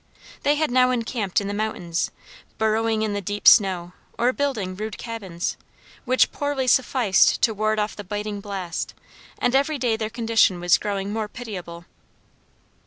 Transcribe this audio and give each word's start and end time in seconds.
They 0.41 0.55
had 0.55 0.71
now 0.71 0.89
encamped 0.89 1.39
in 1.41 1.47
the 1.47 1.53
mountains, 1.53 2.09
burrowing 2.57 3.03
in 3.03 3.13
the 3.13 3.21
deep 3.21 3.47
snow, 3.47 3.93
or 4.17 4.33
building 4.33 4.75
rude 4.75 4.97
cabins, 4.97 5.57
which 6.05 6.31
poorly 6.31 6.65
sufficed 6.65 7.39
to 7.43 7.53
ward 7.53 7.77
off 7.77 7.95
the 7.95 8.03
biting 8.03 8.41
blast, 8.41 8.95
and 9.37 9.53
every 9.53 9.77
day 9.77 9.95
their 9.95 10.09
condition 10.09 10.59
was 10.59 10.79
growing 10.79 11.13
more 11.13 11.27
pitiable. 11.27 11.85